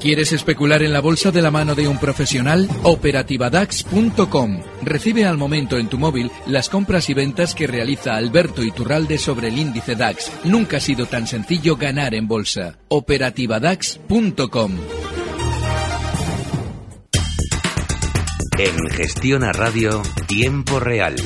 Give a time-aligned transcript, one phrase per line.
[0.00, 2.70] ¿Quieres especular en la bolsa de la mano de un profesional?
[2.84, 4.62] Operativadax.com.
[4.82, 9.48] Recibe al momento en tu móvil las compras y ventas que realiza Alberto Iturralde sobre
[9.48, 10.32] el índice DAX.
[10.44, 12.78] Nunca ha sido tan sencillo ganar en bolsa.
[12.88, 14.72] Operativadax.com.
[18.58, 21.16] En Gestión a Radio, Tiempo Real.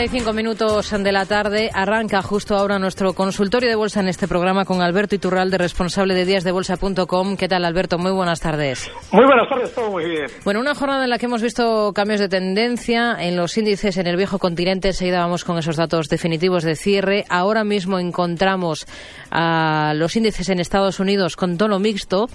[0.00, 4.08] 5 y 35 minutos de la tarde arranca justo ahora nuestro consultorio de bolsa en
[4.08, 7.36] este programa con Alberto Iturralde, responsable de díasdebolsa.com.
[7.36, 7.98] ¿Qué tal, Alberto?
[7.98, 8.90] Muy buenas tardes.
[9.12, 10.26] Muy buenas tardes, todo muy bien.
[10.42, 14.06] Bueno, una jornada en la que hemos visto cambios de tendencia en los índices en
[14.06, 14.88] el viejo continente.
[14.88, 17.26] Enseguida vamos con esos datos definitivos de cierre.
[17.28, 18.86] Ahora mismo encontramos
[19.30, 22.28] a los índices en Estados Unidos con tono mixto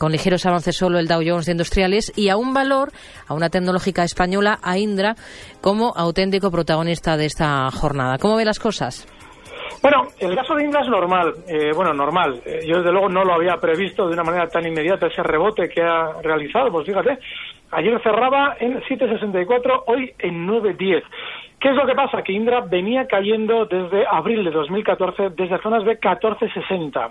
[0.00, 2.88] con ligeros avances solo el Dow Jones de Industriales y a un valor,
[3.28, 5.14] a una tecnológica española, a Indra,
[5.60, 8.16] como auténtico protagonista de esta jornada.
[8.16, 9.06] ¿Cómo ve las cosas?
[9.82, 12.40] Bueno, el caso de Indra es normal, eh, bueno, normal.
[12.46, 15.68] Eh, yo desde luego no lo había previsto de una manera tan inmediata ese rebote
[15.68, 16.72] que ha realizado.
[16.72, 17.18] Pues fíjate,
[17.70, 21.02] ayer cerraba en 7.64, hoy en 9.10.
[21.60, 22.22] ¿Qué es lo que pasa?
[22.22, 27.10] Que Indra venía cayendo desde abril de 2014 desde zonas de 14.60.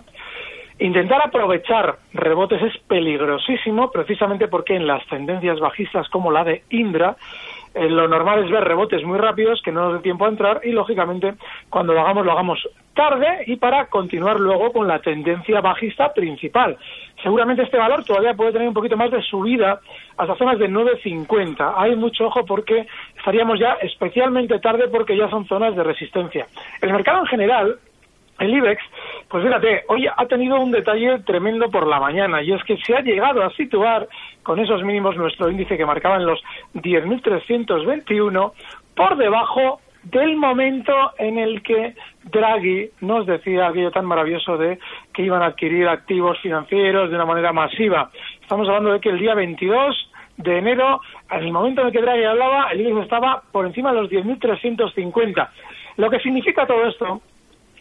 [0.80, 7.18] Intentar aprovechar rebotes es peligrosísimo precisamente porque en las tendencias bajistas como la de Indra,
[7.74, 10.62] eh, lo normal es ver rebotes muy rápidos que no nos dé tiempo a entrar
[10.64, 11.34] y lógicamente
[11.70, 16.78] cuando lo hagamos lo hagamos tarde y para continuar luego con la tendencia bajista principal.
[17.22, 19.82] Seguramente este valor todavía puede tener un poquito más de subida
[20.18, 21.74] hasta zonas de 9.50.
[21.76, 26.48] Hay mucho ojo porque estaríamos ya especialmente tarde porque ya son zonas de resistencia.
[26.82, 27.80] El mercado en general
[28.40, 28.82] el IBEX,
[29.28, 32.96] pues fíjate, hoy ha tenido un detalle tremendo por la mañana y es que se
[32.96, 34.08] ha llegado a situar
[34.44, 36.42] con esos mínimos nuestro índice que marcaba en los
[36.74, 38.52] 10.321
[38.96, 44.80] por debajo del momento en el que Draghi nos decía aquello tan maravilloso de
[45.14, 48.10] que iban a adquirir activos financieros de una manera masiva.
[48.42, 52.02] Estamos hablando de que el día 22 de enero, en el momento en el que
[52.02, 55.50] Draghi hablaba, el IBEX estaba por encima de los 10.350.
[55.98, 57.22] Lo que significa todo esto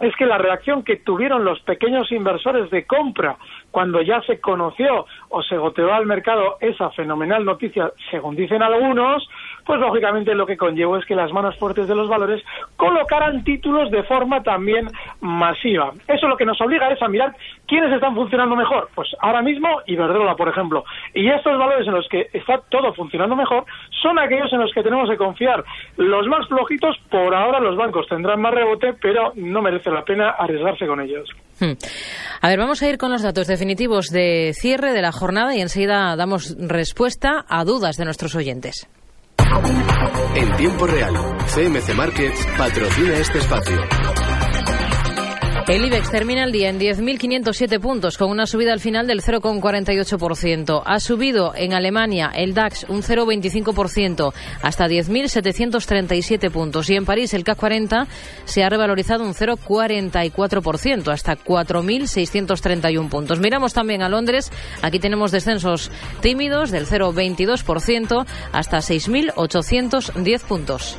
[0.00, 3.36] es que la reacción que tuvieron los pequeños inversores de compra
[3.70, 9.28] cuando ya se conoció o se goteó al mercado esa fenomenal noticia, según dicen algunos,
[9.68, 12.42] pues lógicamente lo que conllevó es que las manos fuertes de los valores
[12.78, 14.88] colocaran títulos de forma también
[15.20, 15.92] masiva.
[16.08, 17.36] Eso lo que nos obliga es a mirar
[17.66, 18.88] quiénes están funcionando mejor.
[18.94, 20.84] Pues ahora mismo Iberdrola, por ejemplo.
[21.12, 23.66] Y estos valores en los que está todo funcionando mejor
[24.00, 25.62] son aquellos en los que tenemos que confiar.
[25.98, 30.30] Los más flojitos, por ahora los bancos tendrán más rebote, pero no merece la pena
[30.30, 31.28] arriesgarse con ellos.
[31.60, 31.76] Hmm.
[32.40, 35.60] A ver, vamos a ir con los datos definitivos de cierre de la jornada y
[35.60, 38.88] enseguida damos respuesta a dudas de nuestros oyentes.
[40.34, 41.14] En tiempo real,
[41.54, 44.27] CMC Markets patrocina este espacio.
[45.68, 50.82] El IBEX termina el día en 10.507 puntos, con una subida al final del 0,48%.
[50.82, 56.88] Ha subido en Alemania el DAX un 0,25% hasta 10.737 puntos.
[56.88, 58.06] Y en París el CAC 40
[58.46, 63.38] se ha revalorizado un 0,44% hasta 4.631 puntos.
[63.38, 64.50] Miramos también a Londres.
[64.80, 65.90] Aquí tenemos descensos
[66.22, 70.98] tímidos del 0,22% hasta 6.810 puntos.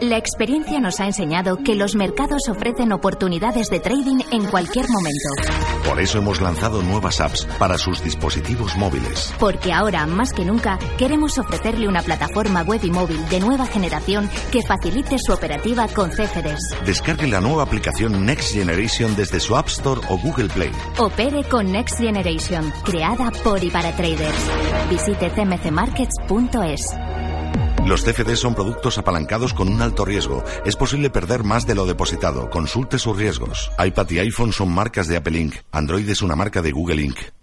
[0.00, 5.28] La experiencia nos ha enseñado que los mercados ofrecen oportunidades de trading en cualquier momento.
[5.88, 9.34] Por eso hemos lanzado nuevas apps para sus dispositivos móviles.
[9.40, 14.30] Porque ahora, más que nunca, queremos ofrecerle una plataforma web y móvil de nueva generación
[14.52, 16.84] que facilite su operativa con CFDs.
[16.86, 20.70] Descargue la nueva aplicación Next Generation desde su App Store o Google Play.
[20.98, 24.48] Opere con Next Generation, creada por y para traders.
[24.90, 27.27] Visite cmcmarkets.es.
[27.86, 30.44] Los CFD son productos apalancados con un alto riesgo.
[30.64, 32.50] Es posible perder más de lo depositado.
[32.50, 33.70] Consulte sus riesgos.
[33.78, 35.54] iPad y iPhone son marcas de Apple Inc.
[35.72, 37.37] Android es una marca de Google Inc.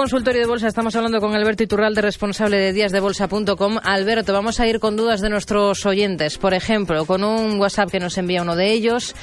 [0.00, 0.66] consultorio de bolsa.
[0.66, 3.80] Estamos hablando con Alberto Iturralde, responsable de díasdebolsa.com.
[3.82, 6.38] Alberto, vamos a ir con dudas de nuestros oyentes.
[6.38, 9.14] Por ejemplo, con un WhatsApp que nos envía uno de ellos,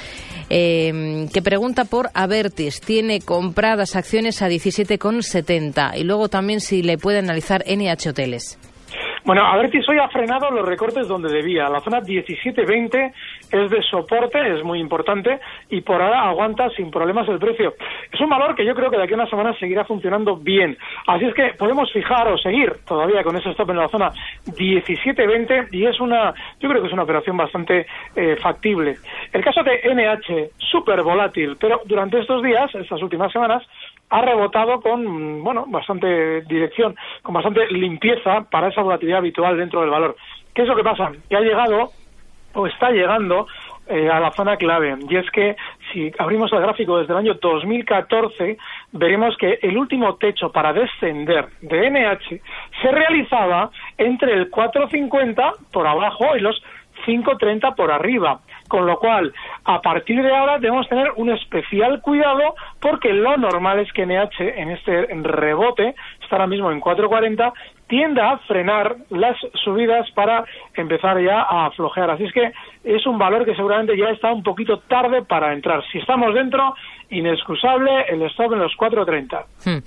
[0.50, 2.80] eh, que pregunta por Avertis.
[2.80, 8.56] Tiene compradas acciones a 17,70 y luego también si le puede analizar NH Hoteles.
[9.28, 11.68] Bueno, a ver si hoy ha frenado los recortes donde debía.
[11.68, 13.12] La zona 17.20
[13.52, 15.38] es de soporte, es muy importante,
[15.68, 17.74] y por ahora aguanta sin problemas el precio.
[18.10, 20.78] Es un valor que yo creo que de aquí a una semana seguirá funcionando bien.
[21.06, 24.12] Así es que podemos fijar o seguir todavía con ese stop en la zona
[24.46, 27.86] 17.20 y es una, yo creo que es una operación bastante
[28.16, 28.96] eh, factible.
[29.30, 33.62] El caso de NH, súper volátil, pero durante estos días, estas últimas semanas,
[34.10, 39.90] ha rebotado con, bueno, bastante dirección, con bastante limpieza para esa volatilidad habitual dentro del
[39.90, 40.16] valor.
[40.54, 41.12] ¿Qué es lo que pasa?
[41.28, 41.90] Que ha llegado
[42.54, 43.46] o está llegando
[43.86, 44.96] eh, a la zona clave.
[45.08, 45.56] Y es que
[45.92, 48.58] si abrimos el gráfico desde el año 2014,
[48.92, 52.40] veremos que el último techo para descender de NH
[52.82, 56.62] se realizaba entre el 450 por abajo y los
[57.06, 58.40] 5.30 por arriba.
[58.68, 59.32] Con lo cual,
[59.64, 64.60] a partir de ahora debemos tener un especial cuidado porque lo normal es que NH
[64.60, 67.52] en este rebote está ahora mismo en 4.40
[67.88, 70.44] tienda a frenar las subidas para
[70.74, 72.10] empezar ya a aflojear.
[72.10, 72.52] Así es que
[72.84, 75.82] es un valor que seguramente ya está un poquito tarde para entrar.
[75.90, 76.74] Si estamos dentro,
[77.10, 79.44] inexcusable el stop en los 4.30.
[79.64, 79.82] Hmm.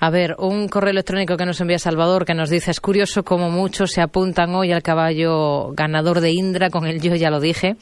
[0.00, 3.50] A ver, un correo electrónico que nos envía Salvador que nos dice, es curioso cómo
[3.50, 7.76] muchos se apuntan hoy al caballo ganador de Indra, con el yo ya lo dije.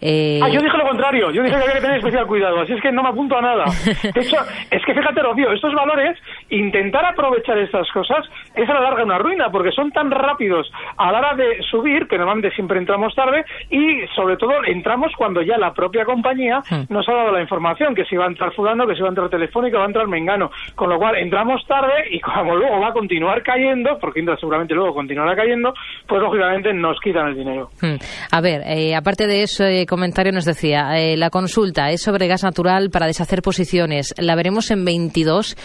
[0.00, 0.38] Eh...
[0.42, 2.80] Ah, yo dije lo contrario, yo dije que había que tener especial cuidado, así es
[2.80, 3.64] que no me apunto a nada.
[4.14, 4.36] De hecho,
[4.70, 6.16] es que fíjate, Rocío, estos valores,
[6.50, 11.12] intentar aprovechar estas cosas es a la larga una ruina, porque son tan rápidos a
[11.12, 15.58] la hora de subir, que normalmente siempre entramos tarde, y sobre todo entramos cuando ya
[15.58, 16.92] la propia compañía hmm.
[16.92, 19.10] nos ha dado la información, que si va a entrar fulano, que si va a
[19.10, 22.88] entrar telefónica, va a entrar mengano, con lo cual entramos tarde y como luego va
[22.88, 25.72] a continuar cayendo, porque seguramente luego continuará cayendo,
[26.06, 27.70] pues lógicamente nos quitan el dinero.
[27.80, 27.96] Hmm.
[28.30, 32.44] A ver, eh, aparte de eso, comentario nos decía, eh, la consulta es sobre gas
[32.44, 34.14] natural para deshacer posiciones.
[34.18, 35.56] ¿La veremos en 22?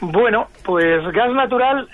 [0.00, 1.88] Bueno, pues gas natural,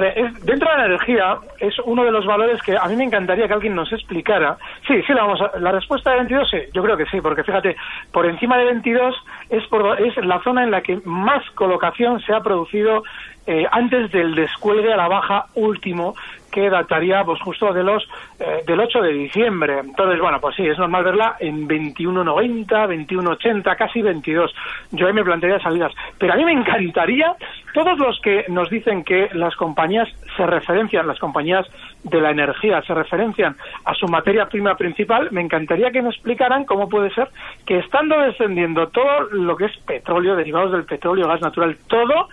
[0.00, 3.46] es, dentro de la energía es uno de los valores que a mí me encantaría
[3.46, 4.56] que alguien nos explicara.
[4.86, 7.76] Sí, sí, la, vamos la respuesta de 22 sí, yo creo que sí, porque fíjate,
[8.10, 9.14] por encima de 22
[9.50, 13.02] es, por, es la zona en la que más colocación se ha producido
[13.46, 16.14] eh, antes del descuelgue a la baja último
[16.52, 18.06] que dataría pues justo de los
[18.38, 19.80] eh, del 8 de diciembre.
[19.80, 24.54] Entonces, bueno, pues sí, es normal verla en 21.90, 21.80, casi 22.
[24.92, 25.92] Yo ahí me plantearía salidas.
[26.18, 27.34] Pero a mí me encantaría,
[27.72, 31.66] todos los que nos dicen que las compañías se referencian, las compañías
[32.04, 36.64] de la energía se referencian a su materia prima principal, me encantaría que me explicaran
[36.64, 37.28] cómo puede ser
[37.66, 42.28] que estando descendiendo todo lo que es petróleo, derivados del petróleo, gas natural, todo,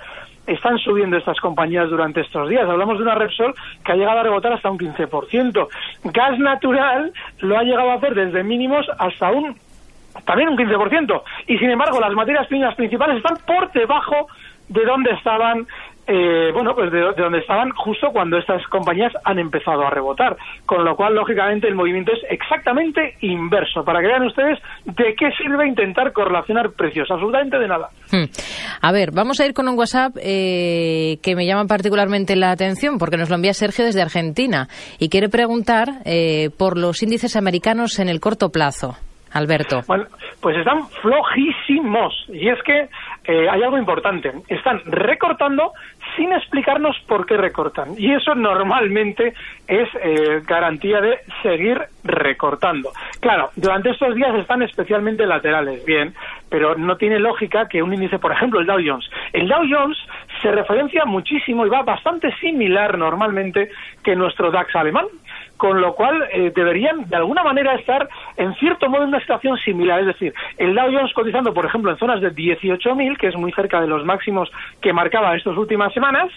[0.48, 2.68] están subiendo estas compañías durante estos días.
[2.68, 3.54] Hablamos de una Repsol
[3.86, 5.68] que ha llegado a rebotar hasta un 15%.
[6.06, 9.56] Gas natural lo ha llegado a hacer desde mínimos hasta un
[10.26, 11.22] también un 15%.
[11.48, 14.28] Y sin embargo, las materias primas principales están por debajo
[14.70, 15.68] de donde estaban
[16.12, 20.36] eh, bueno, pues de, donde estaban justo cuando estas compañías han empezado a rebotar.
[20.66, 23.84] Con lo cual, lógicamente, el movimiento es exactamente inverso.
[23.84, 27.12] Para que vean ustedes de qué sirve intentar correlacionar precios.
[27.12, 27.90] Absolutamente de nada.
[28.12, 28.26] Hmm.
[28.82, 32.98] A ver, vamos a ir con un WhatsApp eh, que me llama particularmente la atención
[32.98, 38.00] porque nos lo envía Sergio desde Argentina y quiere preguntar eh, por los índices americanos
[38.00, 38.96] en el corto plazo.
[39.32, 39.82] Alberto.
[39.88, 40.06] Bueno,
[40.42, 42.14] pues están flojísimos.
[42.30, 42.90] Y es que
[43.32, 44.32] eh, hay algo importante.
[44.48, 45.74] Están recortando
[46.18, 47.90] sin explicarnos por qué recortan.
[47.96, 49.36] Y eso normalmente
[49.68, 52.90] es eh, garantía de seguir recortando.
[53.20, 56.16] Claro, durante estos días están especialmente laterales, bien,
[56.50, 59.08] pero no tiene lógica que un índice, por ejemplo, el Dow Jones.
[59.32, 60.00] El Dow Jones
[60.42, 63.70] se referencia muchísimo y va bastante similar normalmente
[64.04, 65.06] que nuestro DAX alemán
[65.60, 68.08] con lo cual eh, deberían de alguna manera estar
[68.40, 70.00] en cierto modo en una situación similar.
[70.00, 73.52] Es decir, el Dow Jones cotizando, por ejemplo, en zonas de 18.000, que es muy
[73.52, 74.50] cerca de los máximos
[74.82, 76.32] que marcaba estas últimas semanas,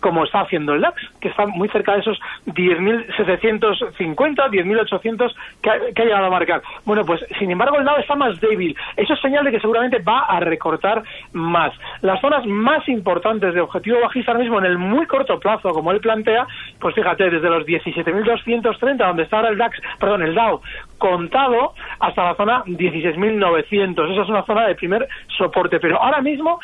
[0.00, 5.78] como está haciendo el DAX, que está muy cerca de esos 10.750, 10.800 que, ha,
[5.94, 6.60] que ha llegado a marcar.
[6.84, 8.76] Bueno, pues sin embargo el Dow está más débil.
[8.94, 11.72] Eso es señal de que seguramente va a recortar más.
[12.02, 15.90] Las zonas más importantes de objetivo bajista ahora mismo en el muy corto plazo, como
[15.90, 16.46] él plantea,
[16.78, 20.60] pues fíjate, desde los 17.230, donde está ahora el DAX, perdón, el Dow,
[20.98, 24.12] contado hasta la zona 16.900.
[24.12, 25.80] Esa es una zona de primer soporte.
[25.80, 26.60] Pero ahora mismo,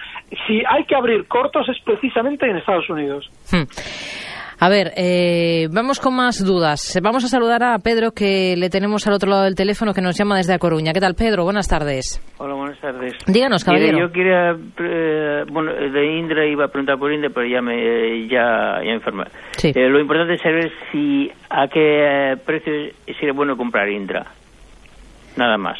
[0.46, 3.30] si hay que abrir cortos es precisamente en Estados Unidos.
[3.50, 3.62] Hmm.
[4.64, 6.96] A ver, eh, vamos con más dudas.
[7.02, 10.16] Vamos a saludar a Pedro, que le tenemos al otro lado del teléfono, que nos
[10.16, 10.92] llama desde A Coruña.
[10.92, 11.42] ¿Qué tal, Pedro?
[11.42, 12.22] Buenas tardes.
[12.38, 13.12] Hola, buenas tardes.
[13.26, 13.98] Díganos, caballero.
[13.98, 18.78] yo quería eh, bueno, de Indra iba a preguntar por Indra, pero ya me ya,
[18.84, 19.24] ya enfermé.
[19.64, 22.72] Eh, lo importante es saber si a qué precio
[23.18, 24.26] sería bueno comprar Indra.
[25.36, 25.76] Nada más.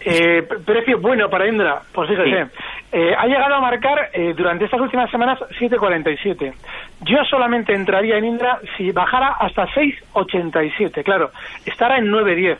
[0.00, 2.46] Eh, precio bueno para Indra, pues fíjese.
[2.92, 6.54] Eh, ha llegado a marcar eh, durante estas últimas semanas 7,47.
[7.02, 11.02] Yo solamente entraría en Indra si bajara hasta 6,87.
[11.02, 11.30] Claro,
[11.66, 12.58] estará en 9,10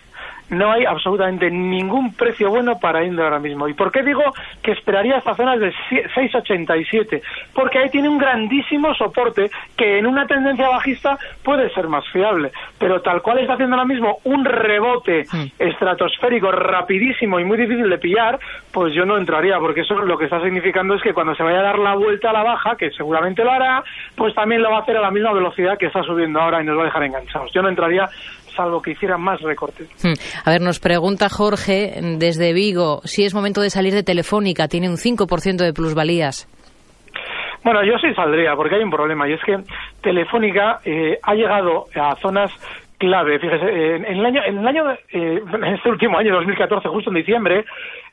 [0.50, 3.68] no hay absolutamente ningún precio bueno para Indra ahora mismo.
[3.68, 4.22] ¿Y por qué digo
[4.62, 7.22] que esperaría hasta zonas de 6,87?
[7.52, 12.50] Porque ahí tiene un grandísimo soporte que en una tendencia bajista puede ser más fiable.
[12.78, 15.44] Pero tal cual está haciendo ahora mismo un rebote mm.
[15.58, 18.38] estratosférico rapidísimo y muy difícil de pillar,
[18.72, 21.60] pues yo no entraría, porque eso lo que está significando es que cuando se vaya
[21.60, 23.82] a dar la vuelta a la baja, que seguramente lo hará,
[24.14, 26.64] pues también lo va a hacer a la misma velocidad que está subiendo ahora y
[26.64, 27.52] nos va a dejar enganchados.
[27.52, 28.08] Yo no entraría
[28.58, 29.88] salvo que hicieran más recortes.
[30.02, 30.18] Hmm.
[30.44, 34.88] A ver, nos pregunta Jorge desde Vigo si es momento de salir de Telefónica, tiene
[34.88, 36.48] un 5% de plusvalías.
[37.64, 39.56] Bueno, yo sí saldría, porque hay un problema, y es que
[40.00, 42.50] Telefónica eh, ha llegado a zonas
[42.98, 43.38] clave.
[43.38, 47.16] Fíjese, en, el año, en el año, eh, en este último año, 2014, justo en
[47.16, 47.64] diciembre,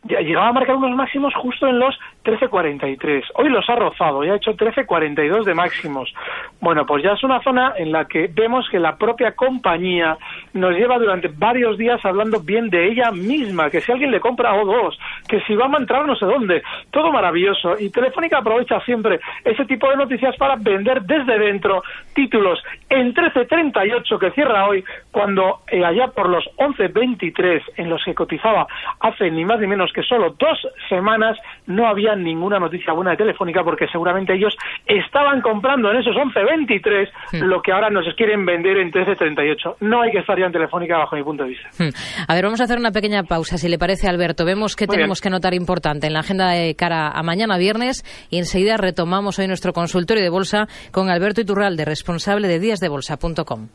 [0.08, 3.24] llegaba a marcar unos máximos justo en los 13.43.
[3.36, 6.14] Hoy los ha rozado y ha hecho 13.42 de máximos.
[6.60, 10.18] Bueno, pues ya es una zona en la que vemos que la propia compañía
[10.54, 14.56] nos lleva durante varios días hablando bien de ella misma, que si alguien le compra
[14.56, 14.98] o dos,
[15.28, 17.76] que si va a entrar no sé dónde, todo maravilloso.
[17.80, 21.84] Y Telefónica aprovecha siempre ese tipo de noticias para vender desde dentro
[22.14, 28.16] títulos en 13.38 que cierra hoy, cuando eh, allá por los 11.23 en los que
[28.16, 28.68] cotizaba
[29.00, 30.60] hace ni más ni menos que solo dos
[30.90, 31.38] semanas
[31.68, 34.54] no había ninguna noticia buena de Telefónica porque seguramente ellos
[34.86, 37.44] estaban comprando en esos 11.23 hmm.
[37.46, 39.78] lo que ahora nos quieren vender en 13.38.
[39.80, 41.70] No hay que estar ya en Telefónica bajo mi punto de vista.
[41.80, 41.90] Hmm.
[42.28, 44.44] A ver, vamos a hacer una pequeña pausa, si le parece, Alberto.
[44.44, 48.38] Vemos que tenemos que notar importante en la agenda de cara a mañana viernes y
[48.38, 53.70] enseguida retomamos hoy nuestro consultorio de bolsa con Alberto Iturralde, responsable de díasdebolsa.com.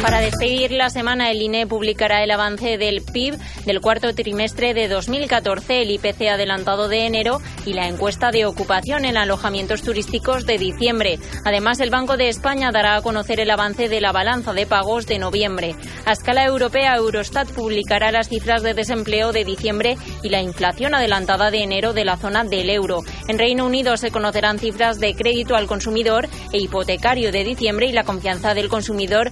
[0.00, 4.88] Para despedir la semana, el INE publicará el avance del PIB del cuarto trimestre de
[4.88, 10.58] 2014, el IPC adelantado de enero y la encuesta de ocupación en alojamientos turísticos de
[10.58, 11.18] diciembre.
[11.44, 15.06] Además, el Banco de España dará a conocer el avance de la balanza de pagos
[15.06, 15.76] de noviembre.
[16.04, 21.50] A escala europea, Eurostat publicará las cifras de desempleo de diciembre y la inflación adelantada
[21.50, 23.02] de enero de la zona del euro.
[23.28, 27.92] En Reino Unido se conocerán cifras de crédito al consumidor e hipotecario de diciembre y
[27.92, 29.30] la confianza del consumidor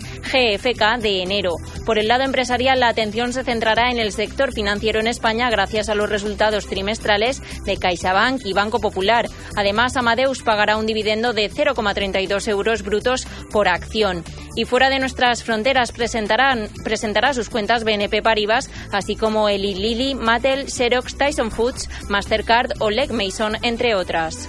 [0.76, 1.56] De enero.
[1.86, 5.88] Por el lado empresarial, la atención se centrará en el sector financiero en España gracias
[5.88, 9.26] a los resultados trimestrales de CaixaBank y Banco Popular.
[9.56, 14.22] Además, Amadeus pagará un dividendo de 0,32 euros brutos por acción.
[14.54, 20.14] Y fuera de nuestras fronteras presentarán, presentará sus cuentas BNP Paribas, así como Eli Lilly,
[20.14, 24.46] Mattel, Xerox, Tyson Foods, Mastercard o Leg Mason, entre otras.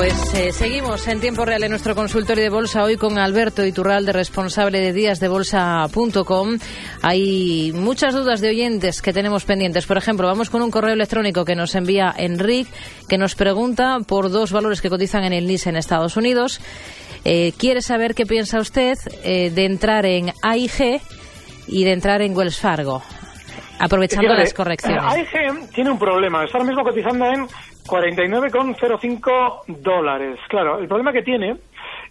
[0.00, 4.14] Pues eh, seguimos en tiempo real en nuestro consultorio de bolsa hoy con Alberto Iturralde,
[4.14, 6.56] responsable de díasdebolsa.com.
[7.02, 9.84] Hay muchas dudas de oyentes que tenemos pendientes.
[9.84, 12.70] Por ejemplo, vamos con un correo electrónico que nos envía Enrique,
[13.10, 16.62] que nos pregunta por dos valores que cotizan en el NIS en Estados Unidos.
[17.26, 21.02] Eh, quiere saber qué piensa usted eh, de entrar en AIG
[21.66, 23.02] y de entrar en Wells Fargo
[23.78, 25.02] aprovechando las correcciones.
[25.04, 27.46] AIG tiene un problema, está ahora mismo cotizando en
[27.90, 30.38] 49,05 dólares.
[30.48, 31.56] Claro, el problema que tiene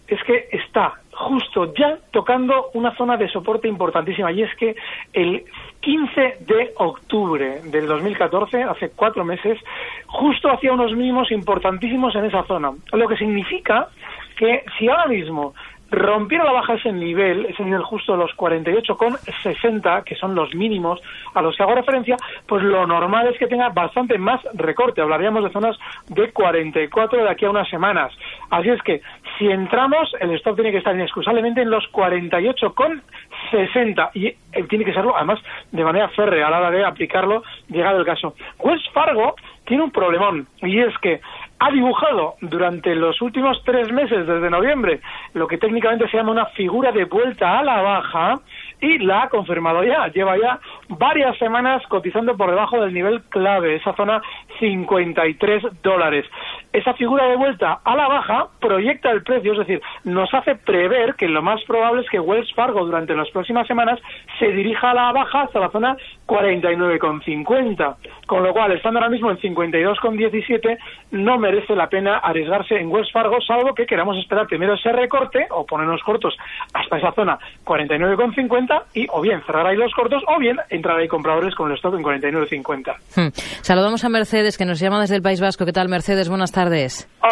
[0.06, 4.74] es que está justo ya tocando una zona de soporte importantísima y es que
[5.12, 5.44] el
[5.80, 9.58] 15 de octubre del 2014, hace cuatro meses,
[10.06, 12.72] justo hacía unos mínimos importantísimos en esa zona.
[12.92, 13.88] Lo que significa
[14.36, 15.54] que si ahora mismo
[15.90, 21.00] rompiera la baja ese nivel, ese nivel justo de los 48,60, que son los mínimos
[21.34, 22.16] a los que hago referencia,
[22.46, 25.00] pues lo normal es que tenga bastante más recorte.
[25.00, 25.78] Hablaríamos de zonas
[26.08, 28.12] de 44 de aquí a unas semanas.
[28.50, 29.00] Así es que
[29.38, 34.36] si entramos, el stop tiene que estar inexcusablemente en los 48,60 y eh,
[34.68, 35.40] tiene que serlo además
[35.72, 38.34] de manera férrea a la hora de aplicarlo, llegado el caso.
[38.58, 41.20] Wells Fargo tiene un problemón y es que
[41.60, 45.00] ha dibujado durante los últimos tres meses, desde noviembre,
[45.34, 48.40] lo que técnicamente se llama una figura de vuelta a la baja,
[48.80, 50.08] y la ha confirmado ya.
[50.08, 54.22] Lleva ya varias semanas cotizando por debajo del nivel clave, esa zona
[54.58, 56.24] 53 dólares.
[56.72, 61.16] Esa figura de vuelta a la baja proyecta el precio, es decir, nos hace prever
[61.16, 63.98] que lo más probable es que Wells Fargo durante las próximas semanas
[64.38, 65.96] se dirija a la baja hasta la zona
[66.26, 67.96] 49,50.
[68.26, 70.78] Con lo cual, estando ahora mismo en 52,17,
[71.10, 75.48] no merece la pena arriesgarse en Wells Fargo, salvo que queramos esperar primero ese recorte
[75.50, 76.36] o ponernos cortos
[76.72, 81.08] hasta esa zona 49,50 y o bien cerrar ahí los cortos o bien entrar ahí
[81.08, 82.94] compradores con el stock en 49,50.
[83.16, 83.28] Hmm.
[83.62, 85.66] Saludamos a Mercedes, que nos llama desde el País Vasco.
[85.66, 86.28] ¿Qué tal, Mercedes?
[86.28, 86.59] Buenas tardes.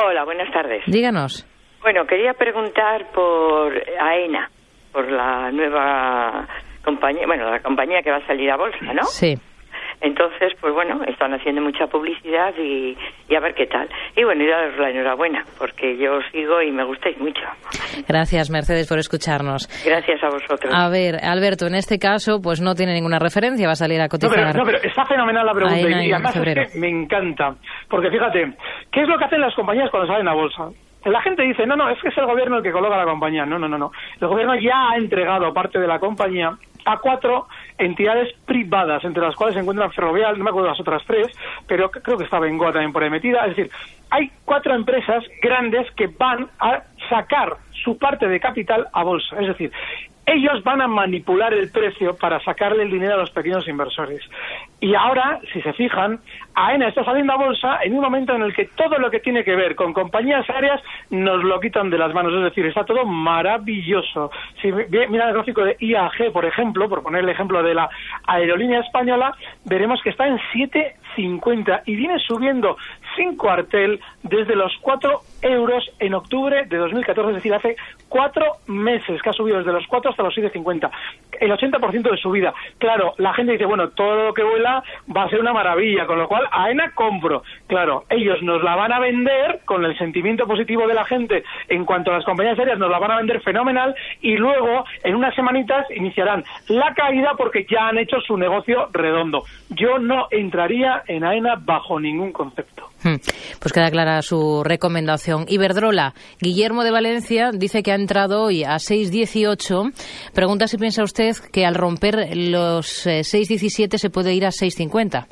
[0.02, 0.82] Hola, buenas tardes.
[0.86, 1.46] Díganos.
[1.82, 4.50] Bueno, quería preguntar por AENA,
[4.92, 6.46] por la nueva
[6.84, 9.04] compañía, bueno, la compañía que va a salir a bolsa, ¿no?
[9.04, 9.34] Sí.
[10.00, 12.96] Entonces, pues bueno, están haciendo mucha publicidad y,
[13.34, 13.88] a ver qué tal.
[14.16, 17.42] Y bueno, y daros la enhorabuena, porque yo os sigo y me gustáis mucho.
[18.06, 19.68] Gracias, Mercedes, por escucharnos.
[19.84, 20.72] Gracias a vosotros.
[20.72, 24.08] A ver, Alberto, en este caso, pues no tiene ninguna referencia, va a salir a
[24.08, 24.54] cotizar.
[24.54, 27.54] No, pero, está fenomenal la pregunta y, además es que me encanta.
[27.88, 28.52] Porque fíjate,
[28.92, 30.68] ¿qué es lo que hacen las compañías cuando salen a bolsa?
[31.04, 33.46] La gente dice, no, no, es que es el gobierno el que coloca la compañía.
[33.46, 33.90] No, no, no, no.
[34.20, 36.50] El gobierno ya ha entregado parte de la compañía
[36.84, 41.02] a cuatro entidades privadas, entre las cuales se encuentran Ferrovial, no me acuerdo las otras
[41.06, 41.28] tres,
[41.66, 43.46] pero creo que está Bengoa también por ahí metida.
[43.46, 43.70] Es decir,
[44.10, 49.40] hay cuatro empresas grandes que van a sacar su parte de capital a bolsa.
[49.40, 49.72] Es decir,
[50.28, 54.20] ellos van a manipular el precio para sacarle el dinero a los pequeños inversores.
[54.80, 56.20] Y ahora, si se fijan,
[56.54, 59.42] AENA está saliendo a bolsa en un momento en el que todo lo que tiene
[59.42, 62.34] que ver con compañías aéreas nos lo quitan de las manos.
[62.34, 64.30] Es decir, está todo maravilloso.
[64.60, 67.88] Si mira el gráfico de IAG, por ejemplo, por poner el ejemplo de la
[68.26, 72.76] aerolínea española, veremos que está en 7,50 y viene subiendo
[73.16, 77.76] sin cuartel desde los 4 euros en octubre de 2014, es decir, hace
[78.08, 80.90] cuatro meses que ha subido desde los 4 hasta los 7,50.
[81.40, 82.54] El 80% de subida.
[82.78, 84.82] Claro, la gente dice, bueno, todo lo que vuela
[85.14, 87.42] va a ser una maravilla, con lo cual AENA compro.
[87.66, 91.84] Claro, ellos nos la van a vender con el sentimiento positivo de la gente en
[91.84, 95.34] cuanto a las compañías aéreas, nos la van a vender fenomenal y luego en unas
[95.34, 99.44] semanitas iniciarán la caída porque ya han hecho su negocio redondo.
[99.70, 102.87] Yo no entraría en AENA bajo ningún concepto.
[103.02, 103.16] Hmm.
[103.60, 105.44] Pues queda clara su recomendación.
[105.48, 110.32] Iberdrola, Guillermo de Valencia dice que ha entrado hoy a 6.18.
[110.34, 115.26] Pregunta si piensa usted que al romper los 6.17 eh, se puede ir a 6.50.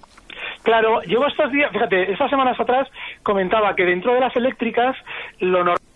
[0.62, 2.88] Claro, yo estos días, fíjate, estas semanas atrás
[3.22, 4.96] comentaba que dentro de las eléctricas
[5.38, 5.95] lo normal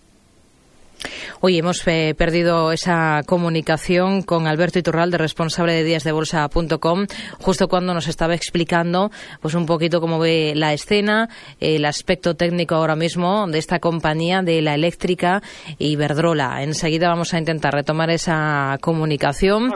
[1.39, 7.07] Hoy hemos eh, perdido esa comunicación con Alberto Iturralde, responsable de díasdebolsa.com,
[7.39, 9.11] justo cuando nos estaba explicando
[9.41, 14.41] pues un poquito cómo ve la escena, el aspecto técnico ahora mismo de esta compañía
[14.41, 15.41] de la eléctrica
[15.79, 16.63] Iberdrola.
[16.63, 19.71] Enseguida vamos a intentar retomar esa comunicación.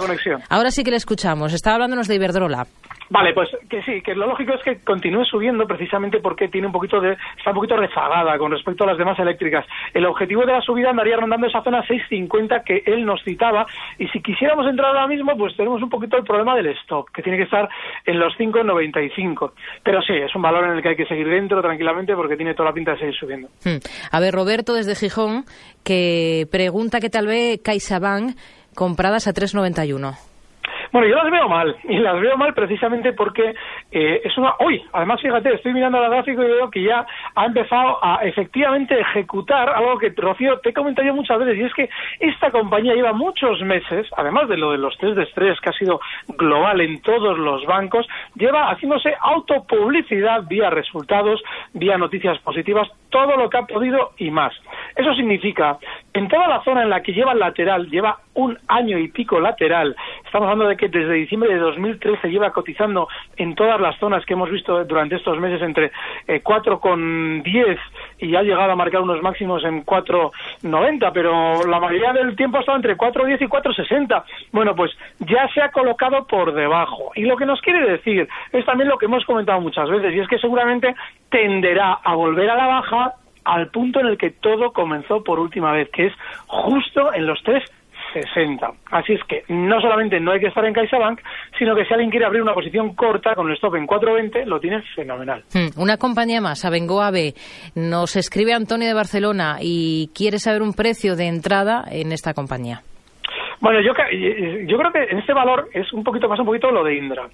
[0.50, 1.54] Ahora sí que le escuchamos.
[1.54, 2.68] Estaba hablándonos de Iberdrola.
[3.10, 6.74] Vale, pues que sí, que lo lógico es que continúe subiendo precisamente porque tiene un
[6.74, 9.65] poquito de, está un poquito rezagada con respecto a las demás eléctricas.
[9.94, 13.65] El objetivo de la subida andaría rondando esa zona 6.50 que él nos citaba
[14.00, 17.22] y si quisiéramos entrar ahora mismo, pues tenemos un poquito el problema del stop, que
[17.22, 17.70] tiene que estar
[18.06, 19.52] en los 5.95.
[19.84, 22.54] Pero sí, es un valor en el que hay que seguir dentro tranquilamente porque tiene
[22.54, 23.50] toda la pinta de seguir subiendo.
[23.63, 23.78] Hmm.
[24.12, 25.46] A ver, Roberto desde Gijón,
[25.84, 28.36] que pregunta que tal vez CaixaBank
[28.74, 30.35] compradas a 3.91.
[30.91, 33.54] Bueno, yo las veo mal, y las veo mal precisamente porque
[33.91, 34.56] eh, es una...
[34.60, 39.00] Hoy, además, fíjate, estoy mirando la gráfico y veo que ya ha empezado a efectivamente
[39.00, 43.13] ejecutar algo que, Rocío, te he comentado muchas veces, y es que esta compañía lleva
[43.13, 46.00] muchos meses, además de lo de los test de estrés que ha sido
[46.38, 51.41] global en todos los bancos, lleva haciéndose autopublicidad vía resultados,
[51.74, 54.54] vía noticias positivas, todo lo que ha podido y más.
[54.95, 55.78] Eso significa,
[56.15, 59.95] en toda la zona en la que lleva lateral, lleva un año y pico lateral,
[60.25, 64.34] estamos hablando de que desde diciembre de 2013 lleva cotizando en todas las zonas que
[64.34, 65.91] hemos visto durante estos meses entre
[66.28, 67.78] eh, 4,10
[68.19, 72.62] y ha llegado a marcar unos máximos en 4,90, pero la mayoría del tiempo ha
[72.62, 74.23] estado entre 4,10 y 4,60.
[74.54, 77.12] Bueno, pues ya se ha colocado por debajo.
[77.15, 80.19] Y lo que nos quiere decir es también lo que hemos comentado muchas veces, y
[80.19, 80.95] es que seguramente
[81.30, 83.15] tenderá a volver a la baja
[83.46, 86.14] al punto en el que todo comenzó por última vez, que es
[86.48, 87.64] justo en los tres
[88.14, 88.72] 60.
[88.92, 91.20] Así es que no solamente no hay que estar en CaixaBank,
[91.58, 94.60] sino que si alguien quiere abrir una posición corta con el stop en 4.20, lo
[94.60, 95.44] tiene fenomenal.
[95.54, 97.34] Hmm, una compañía más, Abengoa B,
[97.76, 102.84] nos escribe Antonio de Barcelona y quiere saber un precio de entrada en esta compañía.
[103.60, 103.94] Bueno, yo,
[104.65, 107.28] yo creo que en este valor es un poquito más un poquito lo de Indra.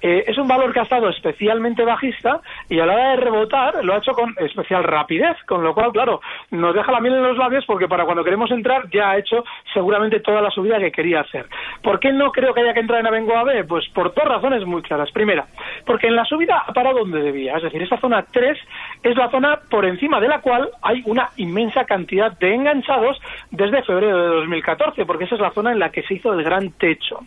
[0.00, 3.84] eh, es un valor que ha estado especialmente bajista y a la hora de rebotar
[3.84, 7.22] lo ha hecho con especial rapidez, con lo cual, claro, nos deja la miel en
[7.22, 10.92] los labios porque para cuando queremos entrar ya ha hecho seguramente toda la subida que
[10.92, 11.46] quería hacer.
[11.82, 13.66] ¿Por qué no creo que haya que entrar en Abengo AB?
[13.66, 15.10] Pues por dos razones muy claras.
[15.12, 15.46] Primera,
[15.84, 18.58] porque en la subida ha parado donde debía, es decir, esta zona 3
[19.02, 23.82] es la zona por encima de la cual hay una inmensa cantidad de enganchados desde
[23.82, 26.70] febrero de 2014, porque esa es la zona en la que se hizo el gran
[26.72, 27.20] techo.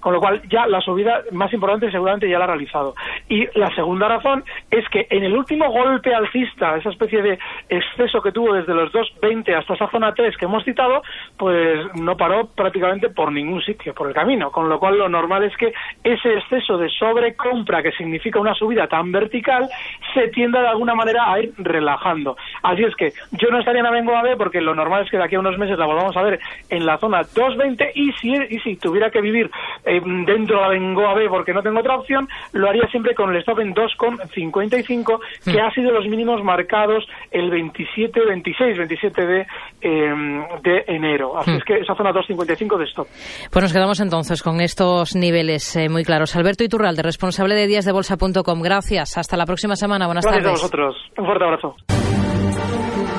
[0.00, 2.94] Con lo cual ya la subida más importante seguramente ya la ha realizado.
[3.28, 8.20] Y la segunda razón es que en el último golpe alcista, esa especie de exceso
[8.22, 11.02] que tuvo desde los 2.20 hasta esa zona 3 que hemos citado,
[11.36, 14.50] pues no paró prácticamente por ningún sitio, por el camino.
[14.50, 15.72] Con lo cual lo normal es que
[16.04, 19.68] ese exceso de sobrecompra que significa una subida tan vertical
[20.14, 22.36] se tienda de alguna manera a ir relajando.
[22.66, 25.24] Así es que yo no estaría en Avengo AB porque lo normal es que de
[25.24, 28.58] aquí a unos meses la volvamos a ver en la zona 2.20 y si, y
[28.58, 29.48] si tuviera que vivir
[29.84, 33.36] eh, dentro de Avengo AB porque no tengo otra opción, lo haría siempre con el
[33.38, 35.64] stop en 2.55 que mm.
[35.64, 39.46] ha sido los mínimos marcados el 27, 26, 27 de,
[39.82, 41.38] em, de enero.
[41.38, 41.56] Así mm.
[41.56, 43.06] es que esa zona 2.55 de stop.
[43.52, 46.34] Pues nos quedamos entonces con estos niveles eh, muy claros.
[46.34, 48.60] Alberto Iturralde, responsable de díasdebolsa.com.
[48.60, 49.18] Gracias.
[49.18, 50.06] Hasta la próxima semana.
[50.06, 50.42] Buenas tardes.
[50.42, 50.96] Gracias a vosotros.
[51.16, 52.05] Un fuerte abrazo.